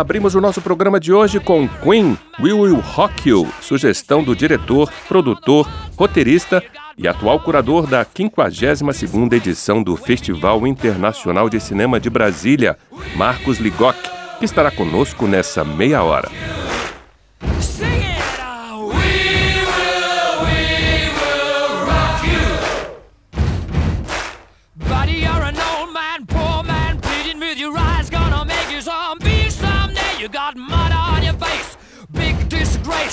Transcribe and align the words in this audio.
Abrimos 0.00 0.34
o 0.34 0.40
nosso 0.40 0.62
programa 0.62 0.98
de 0.98 1.12
hoje 1.12 1.38
com 1.38 1.68
Queen, 1.68 2.16
We 2.40 2.54
Will 2.54 2.80
Rock 2.80 3.28
You, 3.28 3.46
sugestão 3.60 4.24
do 4.24 4.34
diretor, 4.34 4.90
produtor, 5.06 5.68
roteirista 5.94 6.62
e 6.96 7.06
atual 7.06 7.38
curador 7.40 7.86
da 7.86 8.02
52ª 8.02 9.34
edição 9.34 9.82
do 9.82 9.96
Festival 9.96 10.66
Internacional 10.66 11.50
de 11.50 11.60
Cinema 11.60 12.00
de 12.00 12.08
Brasília, 12.08 12.78
Marcos 13.14 13.58
Ligoc, 13.58 13.96
que 14.38 14.46
estará 14.46 14.70
conosco 14.70 15.26
nessa 15.26 15.62
meia 15.64 16.02
hora. 16.02 16.30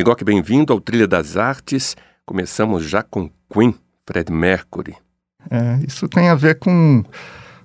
Ligoc, 0.00 0.24
bem-vindo 0.24 0.72
ao 0.72 0.80
Trilha 0.80 1.06
das 1.06 1.36
Artes. 1.36 1.94
Começamos 2.24 2.88
já 2.88 3.02
com 3.02 3.28
Queen, 3.52 3.74
Fred 4.06 4.32
Mercury. 4.32 4.96
É, 5.50 5.78
isso 5.86 6.08
tem 6.08 6.30
a 6.30 6.34
ver 6.34 6.58
com, 6.58 7.04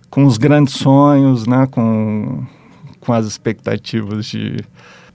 com 0.10 0.26
os 0.26 0.38
grandes 0.38 0.74
sonhos, 0.74 1.48
né? 1.48 1.66
com, 1.72 2.46
com 3.00 3.14
as 3.14 3.26
expectativas 3.26 4.26
de 4.26 4.58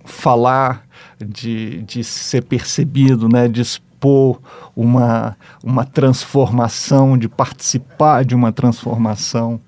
falar, 0.03 0.87
de, 1.23 1.83
de 1.83 2.03
ser 2.03 2.43
percebido, 2.43 3.29
né? 3.29 3.49
de 3.49 3.61
expor 3.61 4.41
uma, 4.75 5.37
uma 5.63 5.85
transformação, 5.85 7.19
de 7.19 7.29
participar 7.29 8.25
de 8.25 8.35
uma 8.35 8.51
transformação. 8.51 9.61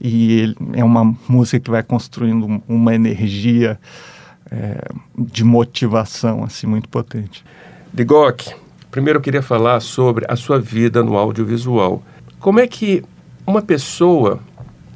E 0.00 0.54
é 0.72 0.84
uma 0.84 1.12
música 1.28 1.58
que 1.58 1.72
vai 1.72 1.82
construindo 1.82 2.62
uma 2.68 2.94
energia 2.94 3.80
é, 4.50 4.80
de 5.16 5.44
motivação 5.44 6.44
assim 6.44 6.66
muito 6.66 6.88
potente. 6.88 7.44
Digoc, 7.92 8.54
primeiro 8.90 9.18
eu 9.18 9.22
queria 9.22 9.42
falar 9.42 9.80
sobre 9.80 10.24
a 10.28 10.36
sua 10.36 10.60
vida 10.60 11.02
no 11.02 11.16
audiovisual. 11.16 12.02
Como 12.38 12.60
é 12.60 12.66
que 12.66 13.02
uma 13.46 13.62
pessoa 13.62 14.40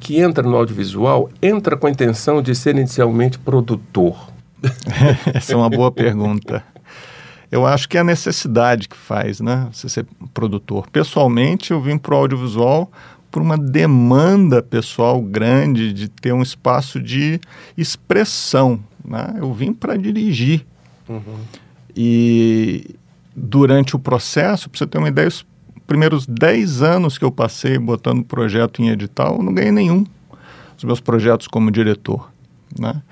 que 0.01 0.21
entra 0.21 0.43
no 0.43 0.57
audiovisual 0.57 1.31
entra 1.43 1.77
com 1.77 1.87
a 1.87 1.91
intenção 1.91 2.43
de 2.43 2.55
ser 2.55 2.77
inicialmente 2.77 3.39
produtor? 3.39 4.33
Essa 5.33 5.53
é 5.53 5.57
uma 5.57 5.71
boa 5.71 5.91
pergunta. 5.91 6.63
Eu 7.51 7.65
acho 7.65 7.89
que 7.89 7.97
é 7.97 8.01
a 8.01 8.05
necessidade 8.05 8.89
que 8.89 8.97
faz, 8.97 9.41
né? 9.41 9.69
Você 9.73 9.89
ser 9.89 10.07
produtor. 10.35 10.89
Pessoalmente, 10.91 11.71
eu 11.71 11.81
vim 11.81 11.97
para 11.97 12.15
o 12.15 12.19
audiovisual 12.19 12.91
por 13.31 13.41
uma 13.41 13.57
demanda 13.57 14.63
pessoal 14.63 15.21
grande 15.21 15.93
de 15.93 16.09
ter 16.09 16.33
um 16.33 16.43
espaço 16.43 17.01
de 17.01 17.41
expressão 17.77 18.81
né? 19.09 19.35
Eu 19.39 19.53
vim 19.53 19.73
para 19.73 19.97
dirigir. 19.97 20.67
Uhum. 21.09 21.41
E 21.97 22.95
durante 23.35 23.97
o 23.97 23.99
processo, 23.99 24.69
para 24.69 24.79
você 24.79 24.87
ter 24.87 24.99
uma 24.99 25.09
ideia, 25.09 25.29
os 25.29 25.45
primeiros 25.87 26.27
10 26.27 26.83
anos 26.83 27.17
que 27.17 27.25
eu 27.25 27.33
passei 27.33 27.79
botando 27.79 28.23
projeto 28.23 28.83
em 28.83 28.91
edital, 28.91 29.37
eu 29.37 29.43
não 29.43 29.55
ganhei 29.55 29.73
nenhum. 29.73 30.05
Os 30.77 30.85
meus 30.85 31.01
projetos 31.01 31.49
como 31.49 31.71
diretor. 31.71 32.31
Né? 32.79 33.03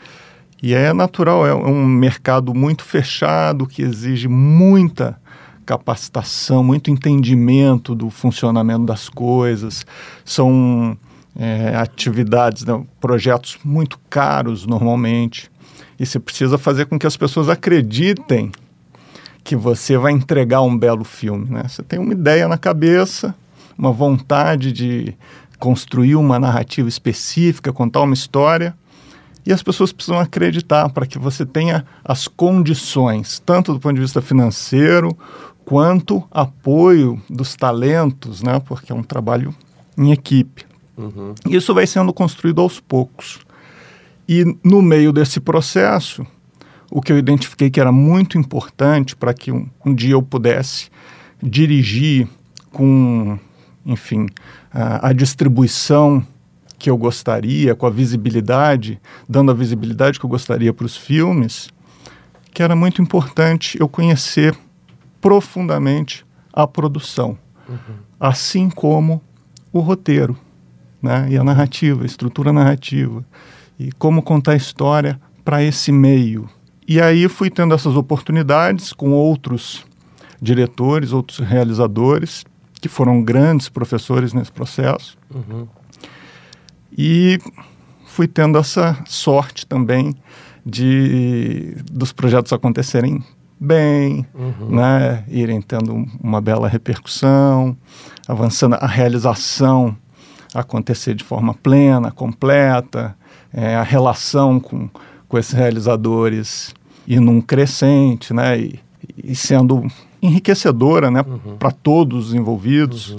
E 0.63 0.75
é 0.75 0.93
natural, 0.93 1.47
é 1.47 1.55
um 1.55 1.87
mercado 1.87 2.55
muito 2.55 2.85
fechado 2.85 3.67
que 3.67 3.83
exige 3.83 4.29
muita 4.29 5.19
capacitação, 5.65 6.63
muito 6.63 6.91
entendimento 6.91 7.95
do 7.95 8.09
funcionamento 8.09 8.87
das 8.87 9.09
coisas. 9.09 9.85
São 10.25 10.97
é, 11.35 11.75
atividades, 11.77 12.65
né, 12.65 12.83
projetos 13.01 13.59
muito 13.65 13.99
caros 14.09 14.65
normalmente. 14.65 15.51
E 15.99 16.05
você 16.05 16.19
precisa 16.19 16.59
fazer 16.59 16.87
com 16.87 16.99
que 16.99 17.07
as 17.07 17.17
pessoas 17.17 17.49
acreditem 17.49 18.53
que 19.43 19.55
você 19.55 19.97
vai 19.97 20.13
entregar 20.13 20.61
um 20.63 20.77
belo 20.77 21.05
filme. 21.05 21.49
Né? 21.49 21.63
Você 21.69 21.83
tem 21.83 21.99
uma 21.99 22.13
ideia 22.13 22.49
na 22.49 22.59
cabeça, 22.59 23.35
uma 23.79 23.93
vontade 23.93 24.73
de 24.73 25.15
construir 25.59 26.17
uma 26.17 26.39
narrativa 26.39 26.89
específica, 26.89 27.73
contar 27.73 28.03
uma 28.03 28.15
história, 28.15 28.75
e 29.47 29.53
as 29.53 29.63
pessoas 29.63 29.93
precisam 29.93 30.19
acreditar 30.19 30.89
para 30.91 31.07
que 31.07 31.19
você 31.19 31.47
tenha 31.47 31.87
as 32.05 32.27
condições, 32.27 33.41
tanto 33.47 33.73
do 33.73 33.79
ponto 33.79 33.95
de 33.95 34.01
vista 34.01 34.21
financeiro, 34.21 35.17
quanto 35.65 36.25
apoio 36.31 37.23
dos 37.31 37.55
talentos, 37.55 38.43
né? 38.43 38.61
porque 38.61 38.91
é 38.91 38.95
um 38.95 39.03
trabalho 39.03 39.55
em 39.97 40.11
equipe. 40.11 40.67
Uhum. 40.97 41.35
Isso 41.49 41.73
vai 41.73 41.87
sendo 41.87 42.13
construído 42.13 42.61
aos 42.61 42.81
poucos. 42.81 43.39
E 44.29 44.45
no 44.65 44.83
meio 44.83 45.13
desse 45.13 45.39
processo, 45.39 46.27
o 46.91 47.01
que 47.01 47.13
eu 47.13 47.19
identifiquei 47.19 47.71
que 47.71 47.81
era 47.81 47.93
muito 47.93 48.39
importante 48.39 49.15
para 49.15 49.33
que 49.33 49.53
um, 49.53 49.69
um, 49.85 49.95
dia 49.95 50.13
eu 50.13 50.23
pudesse 50.23 50.89
dirigir 51.43 52.29
com, 52.71 53.39
enfim, 53.85 54.27
a, 54.73 55.09
a 55.09 55.13
distribuição 55.13 56.27
que 56.79 56.91
eu 56.91 56.97
gostaria, 56.97 57.75
com 57.75 57.87
a 57.87 57.91
visibilidade, 57.91 59.01
dando 59.29 59.51
a 59.51 59.55
visibilidade 59.55 60.19
que 60.19 60.27
eu 60.27 60.31
gostaria 60.31 60.73
para 60.73 60.87
os 60.87 60.97
filmes, 60.97 61.69
que 62.53 62.63
era 62.63 62.77
muito 62.77 63.01
importante 63.01 63.79
eu 63.81 63.89
conhecer 63.89 64.57
profundamente 65.21 66.25
a 66.53 66.67
produção, 66.67 67.39
uhum. 67.69 67.97
assim 68.19 68.69
como 68.69 69.23
o 69.73 69.81
roteiro, 69.81 70.37
né, 71.03 71.29
e 71.31 71.37
a 71.37 71.45
narrativa, 71.45 72.03
a 72.03 72.07
estrutura 72.07 72.53
narrativa 72.53 73.25
e 73.79 73.93
como 73.93 74.23
contar 74.23 74.53
a 74.53 74.57
história 74.57 75.21
para 75.45 75.63
esse 75.63 75.93
meio. 75.93 76.49
E 76.89 77.01
aí 77.01 77.29
fui 77.29 77.51
tendo 77.51 77.75
essas 77.75 77.97
oportunidades 77.97 78.93
com 78.93 79.13
outros 79.13 79.85
diretores, 80.41 81.13
outros 81.13 81.39
realizadores, 81.39 82.45
que 82.81 82.89
foram 82.89 83.23
grandes 83.23 83.69
professores 83.69 84.33
nesse 84.33 84.53
processo. 84.53 85.17
Uhum. 85.35 85.67
E 86.97 87.39
fui 88.07 88.29
tendo 88.29 88.59
essa 88.59 88.99
sorte 89.07 89.67
também 89.67 90.15
de 90.65 91.77
dos 91.91 92.13
projetos 92.13 92.53
acontecerem 92.53 93.23
bem, 93.59 94.27
uhum. 94.35 94.77
né, 94.77 95.25
irem 95.29 95.61
tendo 95.61 96.07
uma 96.23 96.41
bela 96.41 96.69
repercussão, 96.69 97.77
avançando 98.29 98.75
a 98.75 98.87
realização 98.87 99.97
acontecer 100.55 101.15
de 101.15 101.25
forma 101.25 101.55
plena, 101.55 102.11
completa, 102.11 103.17
é, 103.57 103.75
a 103.75 103.83
relação 103.83 104.61
com, 104.61 104.89
com 105.27 105.39
esses 105.39 105.55
realizadores 105.55 106.75
e 107.07 107.19
num 107.19 107.41
crescente, 107.41 108.35
né, 108.35 108.61
e, 108.61 108.81
e 109.25 109.35
sendo 109.35 109.87
enriquecedora, 110.23 111.11
né, 111.11 111.25
uhum. 111.27 111.57
para 111.57 111.71
todos 111.71 112.29
os 112.29 112.35
envolvidos. 112.35 113.11
Uhum. 113.11 113.17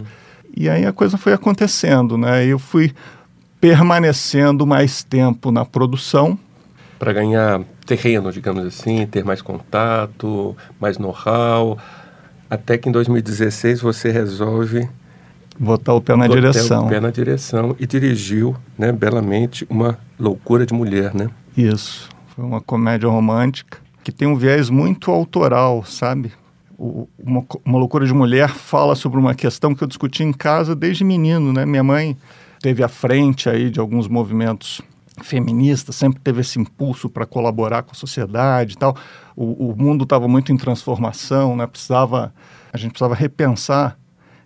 E 0.56 0.69
aí 0.69 0.86
a 0.86 0.94
coisa 0.94 1.18
foi 1.18 1.34
acontecendo, 1.34 2.18
né? 2.18 2.44
Eu 2.44 2.57
fui 2.57 2.92
permanecendo 3.62 4.66
mais 4.66 5.04
tempo 5.04 5.51
na 5.51 5.63
produção 5.63 6.38
para 6.98 7.13
ganhar 7.13 7.62
terreno, 7.86 8.31
digamos 8.31 8.66
assim, 8.66 9.06
ter 9.06 9.24
mais 9.24 9.42
contato, 9.42 10.56
mais 10.80 10.98
know-how, 10.98 11.78
até 12.50 12.78
que 12.78 12.90
em 12.90 12.92
2016 12.92 13.81
você 13.81 14.12
resolve 14.12 14.90
botar 15.59 15.94
o 15.94 16.01
pé 16.01 16.15
na 16.15 16.27
direção. 16.27 16.86
o 16.86 16.89
pé 16.89 17.00
na 17.00 17.09
direção 17.09 17.75
e 17.80 17.88
dirigiu, 17.88 18.56
né, 18.77 18.92
belamente 18.92 19.65
uma 19.69 19.98
loucura 20.19 20.65
de 20.65 20.74
mulher, 20.74 21.13
né? 21.13 21.30
Isso. 21.56 22.09
Foi 22.36 22.45
uma 22.45 22.62
comédia 22.62 23.09
romântica 23.09 23.80
que 24.04 24.12
tem 24.12 24.27
um 24.27 24.36
viés 24.36 24.69
muito 24.69 25.12
autoral, 25.12 25.83
sabe? 25.83 26.31
O, 26.77 27.07
uma, 27.18 27.44
uma 27.65 27.80
loucura 27.80 28.06
de 28.06 28.13
mulher 28.13 28.50
fala 28.50 28.95
sobre 28.95 29.19
uma 29.19 29.33
questão 29.33 29.74
que 29.74 29.83
eu 29.83 29.88
discuti 29.88 30.24
em 30.24 30.31
casa 30.31 30.75
desde 30.75 31.04
menino, 31.04 31.51
né? 31.51 31.65
Minha 31.65 31.83
mãe 31.83 32.15
teve 32.62 32.83
à 32.83 32.88
frente 32.88 33.50
aí 33.50 33.69
de 33.69 33.80
alguns 33.80 34.07
movimentos 34.07 34.81
feminista, 35.24 35.92
sempre 35.92 36.19
teve 36.21 36.42
esse 36.42 36.59
impulso 36.59 37.09
para 37.09 37.25
colaborar 37.25 37.81
com 37.83 37.92
a 37.92 37.95
sociedade 37.95 38.74
e 38.74 38.77
tal. 38.77 38.95
O, 39.36 39.71
o 39.71 39.75
mundo 39.75 40.04
estava 40.04 40.27
muito 40.27 40.51
em 40.51 40.57
transformação, 40.57 41.56
né? 41.56 41.65
Precisava, 41.65 42.33
a 42.71 42.77
gente 42.77 42.92
precisava 42.92 43.15
repensar 43.15 43.98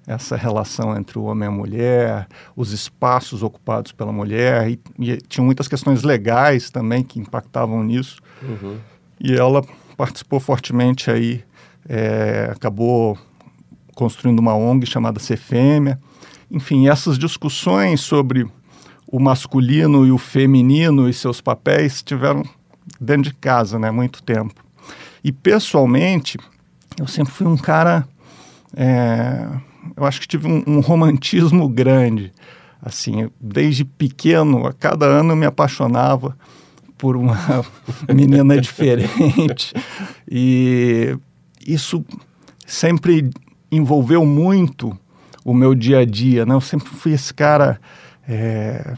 essa 0.06 0.36
relação 0.36 0.98
entre 0.98 1.18
o 1.20 1.24
homem 1.24 1.48
e 1.48 1.52
a 1.52 1.52
mulher, 1.52 2.28
os 2.56 2.72
espaços 2.72 3.44
ocupados 3.44 3.92
pela 3.92 4.12
mulher, 4.12 4.70
e, 4.70 4.80
e 5.00 5.18
tinha 5.18 5.44
muitas 5.44 5.68
questões 5.68 6.04
legais 6.04 6.70
também 6.70 7.04
que 7.04 7.20
impactavam 7.20 7.84
nisso. 7.84 8.20
Uhum. 8.42 8.78
E 9.20 9.34
ela 9.34 9.64
participou 9.96 10.40
fortemente 10.40 11.12
aí, 11.12 11.44
é, 11.88 12.50
acabou 12.52 13.18
construindo 13.94 14.40
uma 14.40 14.56
ONG 14.56 14.86
chamada 14.86 15.20
Cefêmea. 15.20 16.00
Enfim, 16.50 16.88
essas 16.88 17.20
discussões 17.20 18.02
sobre 18.02 18.48
o 19.08 19.20
masculino 19.20 20.08
e 20.08 20.12
o 20.12 20.18
feminino 20.18 21.08
e 21.08 21.14
seus 21.14 21.42
papéis 21.42 22.02
tiveram 22.02 22.44
dentro 23.00 23.24
de 23.24 23.34
casa, 23.34 23.78
né, 23.78 23.92
muito 23.92 24.24
tempo. 24.24 24.64
E 25.24 25.32
pessoalmente, 25.32 26.38
eu 27.00 27.08
sempre 27.08 27.34
fui 27.34 27.46
um 27.46 27.58
cara, 27.58 28.08
é, 28.76 29.48
eu 29.96 30.06
acho 30.06 30.22
que 30.22 30.28
tive 30.28 30.48
um, 30.48 30.64
um, 30.66 30.80
romantismo 30.80 31.68
grande. 31.68 32.32
Assim, 32.82 33.30
desde 33.40 33.86
pequeno, 33.86 34.66
a 34.66 34.74
cada 34.74 35.06
ano 35.06 35.34
eu 35.34 35.36
me 35.36 35.46
apaixonava 35.46 36.36
por 36.98 37.16
uma 37.16 37.38
menina 38.14 38.60
diferente 38.60 39.74
e 40.30 41.16
isso 41.66 42.04
sempre 42.66 43.30
envolveu 43.72 44.26
muito 44.26 44.98
o 45.44 45.54
meu 45.54 45.76
dia 45.76 46.00
a 46.00 46.06
dia, 46.06 46.46
né? 46.46 46.54
Eu 46.54 46.62
sempre 46.62 46.90
fui 46.90 47.14
esse 47.14 47.34
cara 47.34 47.80
é, 48.28 48.96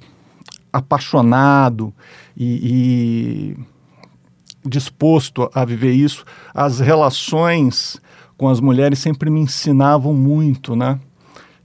apaixonado 0.71 1.93
e, 2.35 3.55
e 3.55 4.67
disposto 4.67 5.49
a 5.53 5.63
viver 5.63 5.91
isso. 5.91 6.25
As 6.53 6.79
relações 6.79 8.01
com 8.43 8.49
as 8.49 8.59
mulheres 8.59 8.99
sempre 8.99 9.29
me 9.29 9.39
ensinavam 9.39 10.13
muito, 10.13 10.75
né? 10.75 10.99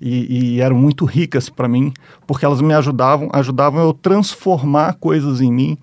E, 0.00 0.54
e 0.54 0.60
eram 0.60 0.76
muito 0.76 1.04
ricas 1.04 1.50
para 1.50 1.66
mim, 1.66 1.92
porque 2.24 2.44
elas 2.44 2.60
me 2.60 2.72
ajudavam, 2.72 3.28
ajudavam 3.32 3.82
eu 3.82 3.92
transformar 3.92 4.94
coisas 4.94 5.40
em 5.40 5.52
mim 5.52 5.76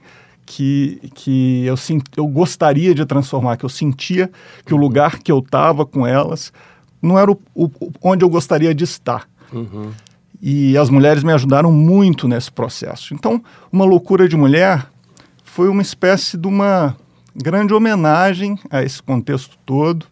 que, 0.45 1.01
que 1.13 1.65
eu, 1.65 1.75
eu 2.15 2.25
gostaria 2.27 2.95
de 2.95 3.05
transformar, 3.05 3.57
que 3.57 3.65
eu 3.65 3.69
sentia 3.69 4.31
que 4.65 4.73
o 4.73 4.77
lugar 4.77 5.19
que 5.19 5.29
eu 5.29 5.39
estava 5.39 5.85
com 5.85 6.07
elas 6.07 6.53
não 7.01 7.19
era 7.19 7.29
o, 7.29 7.37
o, 7.53 7.69
onde 8.01 8.23
eu 8.23 8.29
gostaria 8.29 8.73
de 8.73 8.85
estar. 8.85 9.27
Uhum. 9.51 9.91
E 10.41 10.77
as 10.77 10.89
mulheres 10.89 11.25
me 11.25 11.33
ajudaram 11.33 11.73
muito 11.73 12.25
nesse 12.25 12.49
processo. 12.49 13.13
Então, 13.13 13.43
Uma 13.69 13.83
Loucura 13.83 14.29
de 14.29 14.37
Mulher 14.37 14.87
foi 15.43 15.67
uma 15.67 15.81
espécie 15.81 16.37
de 16.37 16.47
uma 16.47 16.95
grande 17.35 17.73
homenagem 17.73 18.57
a 18.69 18.81
esse 18.81 19.03
contexto 19.03 19.57
todo. 19.65 20.05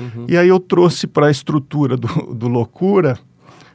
Uhum. 0.00 0.26
E 0.28 0.36
aí 0.36 0.48
eu 0.48 0.58
trouxe 0.58 1.06
para 1.06 1.26
a 1.26 1.30
estrutura 1.30 1.96
do, 1.96 2.08
do 2.34 2.48
Loucura 2.48 3.18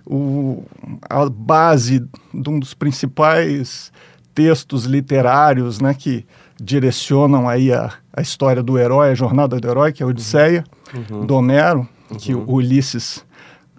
o, 0.06 0.64
a 1.10 1.30
base 1.30 2.00
de 2.34 2.50
um 2.50 2.60
dos 2.60 2.74
principais 2.74 3.92
textos 4.34 4.86
literários 4.86 5.80
né, 5.80 5.94
que 5.94 6.26
direcionam 6.62 7.48
aí 7.48 7.72
a, 7.72 7.92
a 8.14 8.22
história 8.22 8.62
do 8.62 8.78
herói, 8.78 9.10
a 9.10 9.16
jornada 9.16 9.60
do 9.60 9.68
herói, 9.68 9.92
que 9.92 10.04
é 10.04 10.06
a 10.06 10.10
Odisseia, 10.10 10.64
uhum. 10.94 11.26
do 11.26 11.36
Homero, 11.36 11.88
que 12.20 12.34
o 12.34 12.50
Ulisses 12.50 13.26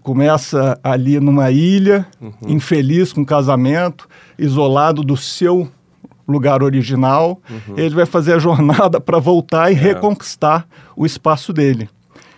começa 0.02 0.78
ali 0.82 1.18
numa 1.20 1.50
ilha, 1.50 2.06
uhum. 2.20 2.32
infeliz 2.48 3.12
com 3.12 3.24
casamento, 3.24 4.08
isolado 4.38 5.02
do 5.02 5.16
seu 5.16 5.68
lugar 6.26 6.62
original. 6.62 7.40
Uhum. 7.50 7.74
Ele 7.76 7.94
vai 7.94 8.06
fazer 8.06 8.34
a 8.34 8.38
jornada 8.38 9.00
para 9.00 9.18
voltar 9.18 9.70
e 9.70 9.74
é. 9.74 9.78
reconquistar 9.78 10.66
o 10.96 11.04
espaço 11.04 11.52
dele. 11.52 11.88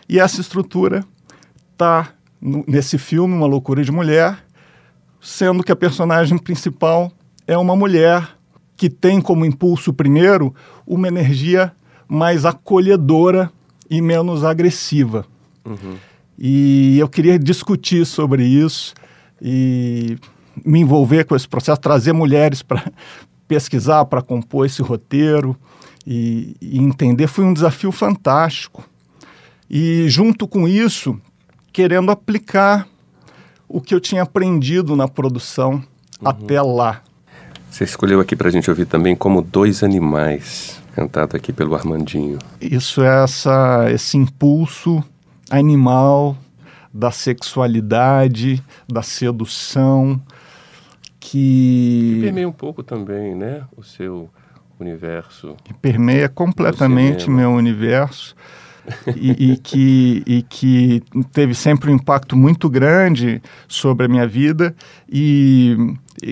E 0.09 0.19
essa 0.19 0.41
estrutura 0.41 1.05
está 1.73 2.13
nesse 2.41 2.99
filme, 2.99 3.35
Uma 3.35 3.47
Loucura 3.47 3.83
de 3.83 3.93
Mulher, 3.93 4.39
sendo 5.21 5.63
que 5.63 5.73
a 5.73 5.77
personagem 5.77 6.39
principal 6.39 7.13
é 7.47 7.57
uma 7.57 7.75
mulher 7.75 8.37
que 8.77 8.89
tem 8.89 9.21
como 9.21 9.45
impulso 9.45 9.93
primeiro 9.93 10.55
uma 10.87 11.09
energia 11.09 11.73
mais 12.09 12.45
acolhedora 12.45 13.51
e 13.91 14.01
menos 14.01 14.45
agressiva. 14.45 15.27
Uhum. 15.65 15.97
E 16.39 16.97
eu 16.99 17.09
queria 17.09 17.39
discutir 17.39 18.07
sobre 18.07 18.45
isso 18.45 18.95
e 19.43 20.17
me 20.65 20.81
envolver 20.81 21.25
com 21.25 21.35
esse 21.35 21.49
processo, 21.49 21.81
trazer 21.81 22.13
mulheres 22.13 22.63
para 22.63 22.91
pesquisar, 23.49 24.05
para 24.05 24.23
compor 24.23 24.67
esse 24.67 24.81
roteiro 24.81 25.57
e, 26.07 26.57
e, 26.61 26.79
entender. 26.79 27.27
Foi 27.27 27.45
um 27.45 27.53
desafio 27.53 27.91
fantástico. 27.91 28.88
E, 29.71 30.09
junto 30.09 30.49
com 30.49 30.67
isso, 30.67 31.21
querendo 31.73 32.11
aplicar 32.11 32.89
o 33.69 33.81
que 33.81 33.95
eu 33.95 34.01
tinha 34.01 34.23
aprendido 34.23 34.97
na 34.97 35.07
produção 35.07 35.75
uhum. 35.75 35.83
até 36.25 36.61
lá. 36.63 37.03
Você 37.71 37.85
escolheu 37.85 38.21
aqui 38.21 38.35
para 38.35 38.49
a 38.49 38.51
gente 38.51 38.71
ouvir 38.71 38.87
também 38.87 39.15
como 39.15 39.43
Dois 39.43 39.83
Animais, 39.83 40.81
cantado 40.95 41.37
aqui 41.37 41.53
pelo 41.53 41.75
Armandinho. 41.75 42.39
Isso 42.61 43.03
é 43.03 43.23
essa, 43.23 43.91
esse 43.91 44.17
impulso 44.17 45.05
animal, 45.51 46.37
da 46.93 47.11
sexualidade, 47.11 48.63
da 48.89 49.03
sedução, 49.03 50.21
que... 51.21 52.15
que 52.17 52.21
permeia 52.23 52.49
um 52.49 52.53
pouco 52.53 52.83
também, 52.83 53.35
né, 53.35 53.63
o 53.77 53.83
seu 53.83 54.31
universo. 54.81 55.57
Que 55.63 55.75
permeia 55.75 56.29
completamente 56.29 57.29
meu 57.29 57.51
universo. 57.53 58.35
e, 59.16 59.52
e, 59.52 59.57
que, 59.57 60.23
e 60.26 60.42
que 60.42 61.02
teve 61.33 61.54
sempre 61.54 61.90
um 61.90 61.95
impacto 61.95 62.37
muito 62.37 62.68
grande 62.68 63.42
sobre 63.66 64.07
a 64.07 64.09
minha 64.09 64.26
vida. 64.26 64.75
E, 65.11 65.76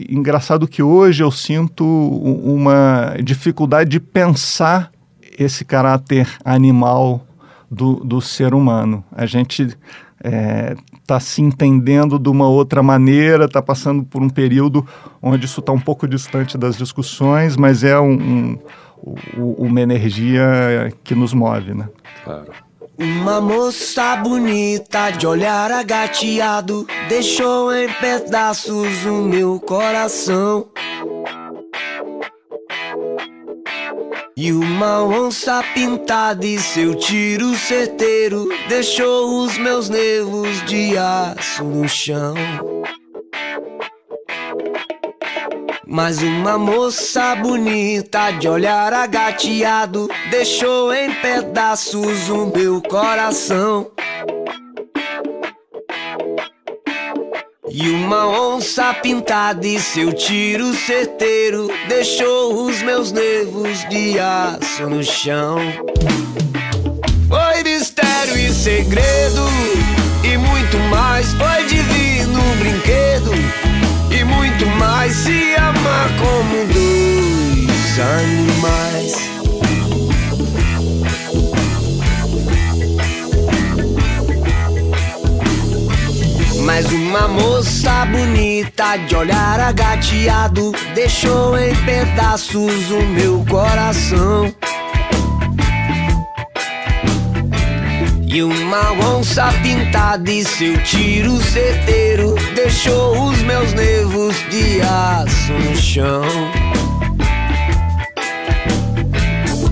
engraçado 0.09 0.67
que 0.67 0.83
hoje 0.83 1.23
eu 1.23 1.31
sinto 1.31 1.85
uma 1.85 3.17
dificuldade 3.23 3.91
de 3.91 4.01
pensar 4.01 4.91
esse 5.39 5.65
caráter 5.65 6.29
animal 6.45 7.27
do, 7.71 7.97
do 7.97 8.21
ser 8.21 8.55
humano. 8.55 9.05
A 9.13 9.27
gente 9.27 9.63
está 9.63 9.79
é, 10.23 10.77
tá 11.07 11.21
se 11.21 11.43
entendendo 11.43 12.19
de 12.19 12.29
uma 12.29 12.49
outra 12.49 12.83
maneira, 12.83 13.45
está 13.45 13.63
passando 13.63 14.03
por 14.03 14.23
um 14.23 14.29
período 14.29 14.87
onde 15.23 15.45
isso 15.45 15.61
está 15.61 15.73
um 15.73 15.81
pouco 15.81 16.09
distante 16.09 16.57
das 16.57 16.77
discussões, 16.77 17.57
mas 17.57 17.85
é 17.85 17.99
um, 17.99 18.13
um, 18.13 18.59
uma 19.37 19.81
energia 19.81 20.93
que 21.05 21.15
nos 21.15 21.33
move, 21.33 21.75
né? 21.75 21.89
Claro. 22.25 22.53
Uma 22.99 23.43
moça 23.43 24.17
bonita 24.17 25.11
de 25.11 25.27
olhar 25.27 25.71
agateado 25.71 26.87
deixou 27.09 27.71
em 27.75 27.93
pedaços 27.93 29.05
o 29.05 29.23
meu 29.23 29.61
coração. 29.61 30.69
E 34.35 34.53
uma 34.53 35.03
onça 35.03 35.63
pintada 35.75 36.47
e 36.47 36.59
seu 36.59 36.95
tiro 36.95 37.55
certeiro 37.55 38.49
deixou 38.69 39.45
os 39.45 39.59
meus 39.59 39.91
nervos 39.91 40.63
de 40.65 40.97
aço 40.97 41.65
no 41.65 41.89
chão. 41.89 42.35
Mas 45.97 46.23
uma 46.23 46.59
moça 46.59 47.35
bonita 47.37 48.31
de 48.33 48.47
olhar 48.47 48.93
agateado 48.93 50.11
deixou 50.31 50.93
em 50.93 51.11
pedaços 51.23 52.29
o 52.29 52.53
meu 52.55 52.83
coração. 52.83 53.91
E 57.67 57.89
uma 57.89 58.27
onça 58.27 58.93
pintada 58.93 59.67
e 59.67 59.81
seu 59.81 60.13
tiro 60.13 60.75
certeiro 60.75 61.67
deixou 61.89 62.67
os 62.67 62.83
meus 62.83 63.11
nervos 63.11 63.83
de 63.89 64.19
aço 64.19 64.91
no 64.91 65.03
chão. 65.03 65.57
Foi 67.27 67.63
mistério 67.63 68.37
e 68.37 68.53
segredo 68.53 69.47
mais. 75.07 75.17
Se 75.17 75.55
amar 75.57 76.09
como 76.19 76.67
dois 76.73 78.01
animais. 78.01 79.31
Mas 86.65 86.91
uma 86.91 87.29
moça 87.29 88.05
bonita 88.07 88.97
de 88.97 89.15
olhar 89.15 89.61
agateado 89.61 90.73
deixou 90.95 91.57
em 91.57 91.75
pedaços 91.85 92.91
o 92.91 93.03
meu 93.03 93.45
coração. 93.49 94.53
E 98.37 98.43
uma 98.43 98.93
onça 98.93 99.51
pintada 99.63 100.31
e 100.31 100.45
seu 100.45 100.77
tiro 100.83 101.41
certeiro 101.41 102.35
deixou 102.55 103.29
os 103.29 103.41
meus 103.41 103.73
nervos 103.73 104.37
de 104.51 104.83
aço 104.83 105.55
no 105.55 105.75
chão. 105.75 106.23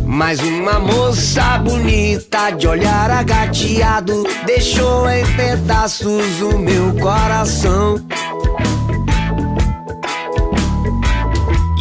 Mas 0.07 0.41
uma 0.41 0.79
moça 0.79 1.59
bonita 1.59 2.53
de 2.53 2.67
olhar 2.67 3.11
agateado 3.11 4.25
deixou 4.47 5.11
em 5.11 5.27
pedaços 5.37 6.41
o 6.41 6.59
meu 6.59 6.95
coração. 6.95 8.03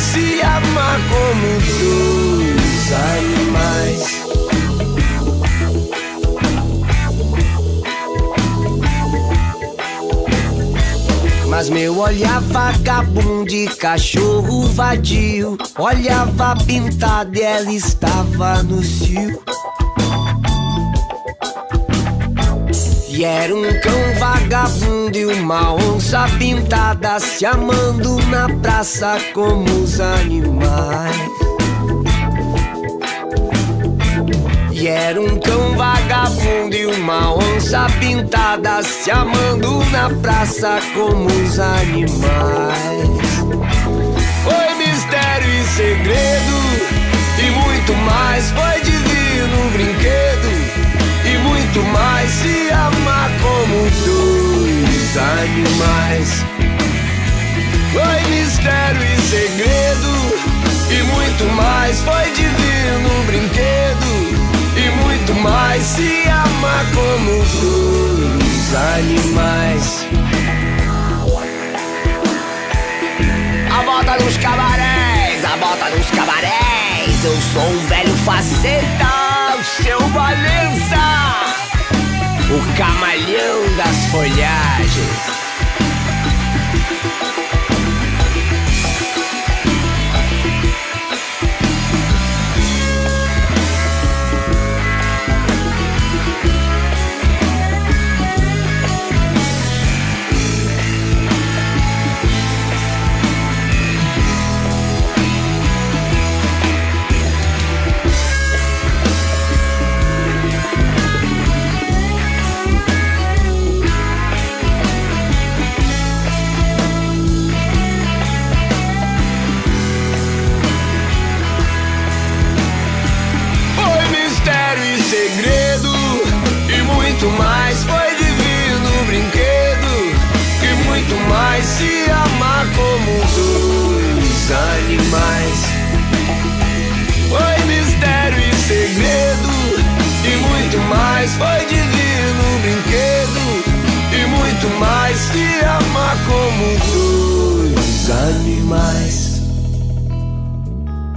se 0.00 0.40
amar 0.42 0.98
como 1.08 1.60
dois 1.78 2.92
animais. 2.92 4.30
Mas 11.48 11.68
meu 11.68 11.98
olhar 11.98 12.40
vagabundo 12.40 13.44
de 13.44 13.66
cachorro 13.76 14.66
vadio 14.68 15.58
Olhava 15.76 16.56
pintada 16.64 17.38
e 17.38 17.42
ela 17.42 17.72
estava 17.72 18.62
no 18.62 18.82
cio 18.82 19.42
E 23.12 23.24
era 23.24 23.52
um 23.52 23.64
cão 23.80 24.14
vagabundo 24.20 25.18
e 25.18 25.26
uma 25.26 25.74
onça 25.74 26.26
pintada 26.38 27.18
Se 27.18 27.44
amando 27.44 28.16
na 28.26 28.48
praça 28.62 29.18
como 29.34 29.64
os 29.82 30.00
animais 30.00 31.16
E 34.80 34.86
era 34.86 35.20
um 35.20 35.38
cão 35.40 35.76
vagabundo 35.76 36.74
e 36.74 36.86
uma 36.86 37.34
onça 37.34 37.86
pintada 37.98 38.82
se 38.82 39.10
amando 39.10 39.84
na 39.90 40.08
praça 40.22 40.78
como 40.94 41.26
os 41.26 41.58
animais. 41.58 43.10
Foi 44.42 44.74
mistério 44.78 45.50
e 45.50 45.64
segredo 45.64 46.56
e 47.38 47.50
muito 47.50 47.92
mais. 47.94 48.50
Foi 48.52 48.80
divino 48.80 49.70
brinquedo 49.72 50.46
e 50.66 50.69
muito 51.50 51.82
mais. 51.92 52.30
Se 52.30 52.70
amar 52.72 53.30
como 53.42 53.90
dois 54.06 55.16
animais. 55.16 56.44
Foi 57.92 58.30
mistério 58.30 59.02
e 59.02 59.20
segredo 59.20 60.12
e 60.90 61.02
muito 61.14 61.44
mais. 61.54 62.00
Foi 62.02 62.30
divino 62.30 63.10
brinquedo 63.26 64.10
e 64.76 64.90
muito 65.02 65.34
mais 65.42 65.82
se 65.82 66.24
ama 66.28 66.84
como 66.94 67.32
dois 67.60 68.74
animais. 68.96 70.06
A 73.76 73.82
bota 73.82 74.24
nos 74.24 74.36
cabarés, 74.36 75.44
a 75.44 75.56
bota 75.56 75.90
nos 75.90 76.10
cabarés. 76.10 77.24
Eu 77.24 77.36
sou 77.52 77.62
um 77.62 77.86
velho 77.86 78.16
faceta, 78.24 79.29
o 79.60 79.64
seu 79.64 80.00
Valença, 80.08 80.96
o 82.50 82.78
camalhão 82.78 83.76
das 83.76 84.06
folhagens. 84.06 85.49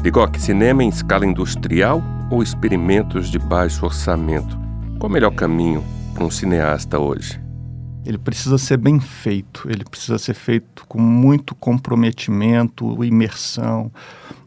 Bigok, 0.02 0.42
cinema 0.42 0.84
em 0.84 0.90
escala 0.90 1.26
industrial 1.26 2.04
ou 2.30 2.44
experimentos 2.44 3.30
de 3.30 3.40
baixo 3.40 3.86
orçamento? 3.86 4.60
Qual 5.00 5.10
o 5.10 5.14
melhor 5.14 5.32
caminho 5.32 5.82
para 6.14 6.26
um 6.26 6.30
cineasta 6.30 7.00
hoje? 7.00 7.42
Ele 8.06 8.18
precisa 8.18 8.58
ser 8.58 8.76
bem 8.76 9.00
feito, 9.00 9.70
ele 9.70 9.86
precisa 9.86 10.18
ser 10.18 10.34
feito 10.34 10.86
com 10.86 11.00
muito 11.00 11.56
comprometimento, 11.56 13.06
imersão, 13.06 13.90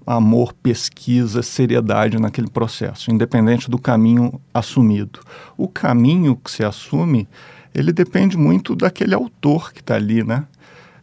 amor, 0.06 0.52
pesquisa, 0.52 1.42
seriedade 1.42 2.18
naquele 2.18 2.48
processo, 2.48 3.10
independente 3.10 3.68
do 3.68 3.78
caminho 3.78 4.40
assumido. 4.54 5.20
O 5.56 5.66
caminho 5.66 6.36
que 6.36 6.50
se 6.50 6.64
assume, 6.64 7.28
ele 7.74 7.92
depende 7.92 8.36
muito 8.36 8.76
daquele 8.76 9.14
autor 9.14 9.72
que 9.72 9.80
está 9.80 9.96
ali, 9.96 10.22
né? 10.22 10.44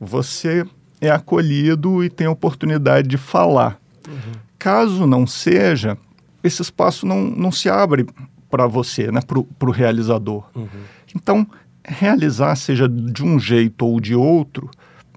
você 0.00 0.64
é 1.00 1.10
acolhido 1.10 2.02
e 2.02 2.10
tem 2.10 2.26
a 2.26 2.30
oportunidade 2.30 3.08
de 3.08 3.16
falar. 3.16 3.78
Uhum. 4.08 4.32
Caso 4.58 5.06
não 5.06 5.26
seja, 5.26 5.98
esse 6.42 6.62
espaço 6.62 7.06
não, 7.06 7.22
não 7.24 7.52
se 7.52 7.68
abre 7.68 8.06
para 8.50 8.66
você, 8.66 9.10
né, 9.10 9.20
para 9.20 9.68
o 9.68 9.72
realizador. 9.72 10.44
Uhum. 10.54 10.68
Então, 11.14 11.46
realizar, 11.84 12.54
seja 12.56 12.88
de 12.88 13.22
um 13.22 13.38
jeito 13.38 13.86
ou 13.86 14.00
de 14.00 14.14
outro, 14.14 14.70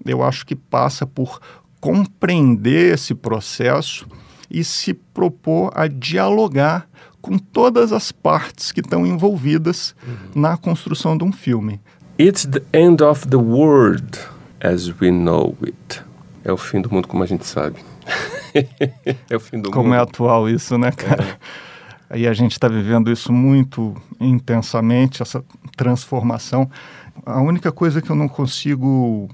eu 0.04 0.22
acho 0.22 0.44
que 0.44 0.54
passa 0.54 1.06
por 1.06 1.40
compreender 1.80 2.94
esse 2.94 3.14
processo 3.14 4.06
e 4.50 4.62
se 4.64 4.92
propor 4.92 5.70
a 5.74 5.86
dialogar 5.86 6.89
com 7.20 7.38
todas 7.38 7.92
as 7.92 8.10
partes 8.12 8.72
que 8.72 8.80
estão 8.80 9.06
envolvidas 9.06 9.94
uhum. 10.06 10.40
na 10.42 10.56
construção 10.56 11.16
de 11.16 11.24
um 11.24 11.32
filme. 11.32 11.80
It's 12.18 12.46
the 12.46 12.62
end 12.72 13.02
of 13.02 13.28
the 13.28 13.36
world 13.36 14.18
as 14.62 14.88
we 15.00 15.10
know 15.10 15.56
it. 15.62 16.02
É 16.44 16.52
o 16.52 16.56
fim 16.56 16.80
do 16.80 16.92
mundo 16.92 17.08
como 17.08 17.22
a 17.22 17.26
gente 17.26 17.46
sabe. 17.46 17.76
é 19.28 19.36
o 19.36 19.40
fim 19.40 19.60
do 19.60 19.70
como 19.70 19.84
mundo. 19.88 19.92
Como 19.92 19.94
é 19.94 19.98
atual 19.98 20.48
isso, 20.48 20.76
né, 20.78 20.92
cara? 20.92 21.38
É. 22.10 22.18
E 22.18 22.26
a 22.26 22.32
gente 22.32 22.52
está 22.52 22.66
vivendo 22.66 23.10
isso 23.10 23.32
muito 23.32 23.94
intensamente, 24.18 25.22
essa 25.22 25.44
transformação. 25.76 26.68
A 27.24 27.40
única 27.40 27.70
coisa 27.70 28.02
que 28.02 28.10
eu 28.10 28.16
não 28.16 28.28
consigo 28.28 29.28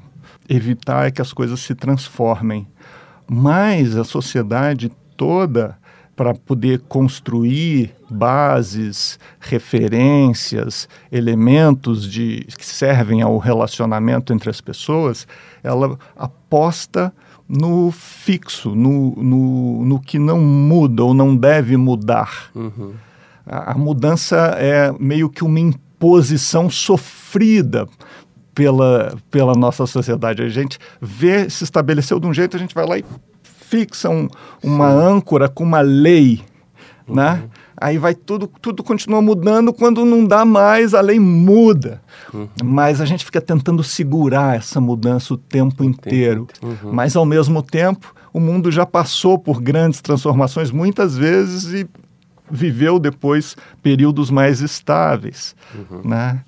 evitar 0.49 1.07
é 1.07 1.11
que 1.11 1.23
as 1.23 1.33
coisas 1.33 1.61
se 1.61 1.75
transformem. 1.75 2.66
Mas 3.28 3.97
a 3.97 4.05
sociedade 4.05 4.93
toda, 5.16 5.78
para 6.16 6.35
poder 6.35 6.80
construir 6.88 7.94
bases, 8.08 9.18
referências, 9.38 10.88
elementos 11.12 12.11
de, 12.11 12.46
que 12.57 12.64
servem 12.64 13.20
ao 13.20 13.37
relacionamento 13.37 14.33
entre 14.33 14.48
as 14.48 14.61
pessoas, 14.61 15.29
ela 15.62 15.98
aposta 16.16 17.12
no 17.46 17.92
fixo, 17.92 18.74
no, 18.74 19.14
no, 19.16 19.85
no 19.85 20.00
que 20.00 20.18
não 20.18 20.40
muda 20.40 21.05
ou 21.05 21.12
não 21.12 21.37
deve 21.37 21.76
mudar. 21.76 22.50
Uhum. 22.55 22.94
A, 23.46 23.72
a 23.72 23.74
mudança 23.79 24.37
é 24.59 24.90
meio 24.98 25.29
que 25.29 25.44
uma 25.44 25.61
imposição 25.61 26.70
sofrida 26.70 27.87
pela, 28.55 29.14
pela 29.31 29.52
nossa 29.52 29.87
sociedade. 29.87 30.42
A 30.42 30.48
gente 30.48 30.79
vê, 31.00 31.48
se 31.50 31.62
estabeleceu 31.62 32.18
de 32.18 32.26
um 32.26 32.33
jeito, 32.33 32.57
a 32.57 32.59
gente 32.59 32.74
vai 32.74 32.87
lá 32.87 32.98
e 32.98 33.05
fixa 33.68 34.09
um, 34.09 34.29
uma 34.62 34.90
Sim. 34.90 35.16
âncora 35.16 35.48
com 35.48 35.64
uma 35.64 35.81
lei, 35.81 36.42
né? 37.09 37.09
uhum. 37.09 37.14
né? 37.14 37.48
Aí 37.79 37.98
vai 37.98 38.14
tudo, 38.14 38.50
tudo 38.62 38.83
continua 38.83 39.20
mudando, 39.20 39.70
quando 39.70 40.02
não 40.05 40.24
dá 40.24 40.46
mais, 40.46 40.94
a 40.94 41.00
lei 41.02 41.20
muda. 41.20 42.00
Uhum. 42.33 42.48
Mas 42.64 43.02
a 43.02 43.05
gente 43.05 43.22
fica 43.22 43.40
tentando 43.40 43.85
segurar 43.85 44.57
essa 44.57 44.81
mudança 44.81 45.35
o 45.35 45.37
tempo 45.37 45.85
inteiro. 45.85 46.48
Uhum. 46.62 46.90
Mas 46.90 47.14
ao 47.16 47.26
mesmo 47.26 47.62
tempo, 47.62 48.14
o 48.33 48.40
mundo 48.40 48.72
já 48.72 48.87
passou 48.87 49.38
por 49.38 49.61
grandes 49.61 50.00
transformações 50.00 50.70
muitas 50.70 51.18
vezes 51.18 51.64
e 51.72 51.87
viveu 52.50 52.98
depois 52.98 53.57
períodos 53.83 54.31
mais 54.31 54.62
estáveis, 54.62 55.55
uhum. 55.74 56.00
né? 56.02 56.42